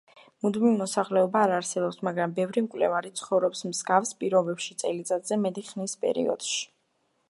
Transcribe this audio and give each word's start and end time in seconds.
მუდმივი 0.43 0.69
მოსახლეობა 0.77 1.43
არ 1.47 1.53
არსებობს, 1.57 1.99
მაგრამ 2.07 2.33
ბევრი 2.39 2.65
მკვლევარი 2.69 3.13
ცხოვრობს 3.21 3.63
მსგავს 3.75 4.17
პირობებში 4.23 4.81
წელიწადზე 4.85 5.43
მეტი 5.45 5.67
ხნის 5.71 5.99
პერიოდში. 6.07 6.63